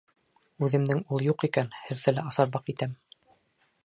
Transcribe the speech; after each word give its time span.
Үҙемдең 0.67 1.01
ул 1.17 1.21
юҡ 1.27 1.45
икән, 1.47 1.69
һеҙҙе 1.89 2.13
лә 2.15 2.23
асарбаҡ 2.31 2.73
итәм. 2.75 2.97